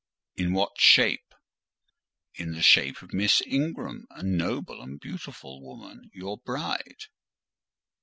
[0.35, 1.35] "In what shape?"
[2.33, 7.01] "In the shape of Miss Ingram; a noble and beautiful woman,—your bride."